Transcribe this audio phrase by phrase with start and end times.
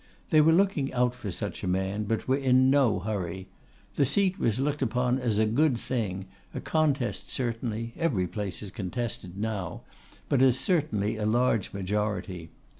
[0.31, 3.49] They were looking out for such a man, but were in no hurry.
[3.97, 8.71] The seat was looked upon as a good thing; a contest certainly, every place is
[8.71, 9.81] contested now,
[10.27, 12.49] but as certainly a large majority.